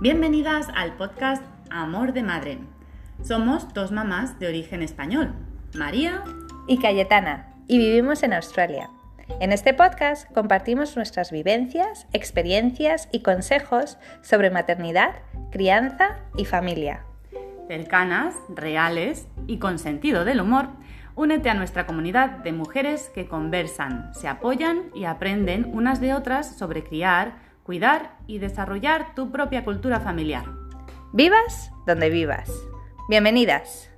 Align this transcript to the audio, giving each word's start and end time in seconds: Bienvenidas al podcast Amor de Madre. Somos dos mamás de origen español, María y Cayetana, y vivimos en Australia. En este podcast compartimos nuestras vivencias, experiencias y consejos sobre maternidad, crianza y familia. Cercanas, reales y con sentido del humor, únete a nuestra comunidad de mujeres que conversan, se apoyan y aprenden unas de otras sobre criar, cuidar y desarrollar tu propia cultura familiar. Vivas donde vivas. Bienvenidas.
Bienvenidas 0.00 0.66
al 0.74 0.96
podcast 0.96 1.42
Amor 1.70 2.12
de 2.12 2.24
Madre. 2.24 2.58
Somos 3.22 3.72
dos 3.72 3.92
mamás 3.92 4.38
de 4.40 4.48
origen 4.48 4.82
español, 4.82 5.32
María 5.74 6.24
y 6.66 6.78
Cayetana, 6.78 7.54
y 7.68 7.78
vivimos 7.78 8.24
en 8.24 8.32
Australia. 8.32 8.90
En 9.40 9.52
este 9.52 9.72
podcast 9.72 10.30
compartimos 10.32 10.96
nuestras 10.96 11.30
vivencias, 11.30 12.08
experiencias 12.12 13.08
y 13.12 13.22
consejos 13.22 13.96
sobre 14.20 14.50
maternidad, 14.50 15.14
crianza 15.52 16.18
y 16.36 16.44
familia. 16.44 17.04
Cercanas, 17.68 18.34
reales 18.48 19.28
y 19.46 19.58
con 19.58 19.78
sentido 19.78 20.24
del 20.24 20.40
humor, 20.40 20.68
únete 21.14 21.48
a 21.50 21.54
nuestra 21.54 21.86
comunidad 21.86 22.30
de 22.38 22.52
mujeres 22.52 23.10
que 23.14 23.28
conversan, 23.28 24.12
se 24.12 24.26
apoyan 24.26 24.90
y 24.92 25.04
aprenden 25.04 25.70
unas 25.72 26.00
de 26.00 26.14
otras 26.14 26.56
sobre 26.56 26.82
criar, 26.82 27.53
cuidar 27.64 28.18
y 28.26 28.38
desarrollar 28.38 29.14
tu 29.14 29.32
propia 29.32 29.64
cultura 29.64 29.98
familiar. 29.98 30.44
Vivas 31.12 31.72
donde 31.86 32.10
vivas. 32.10 32.52
Bienvenidas. 33.08 33.90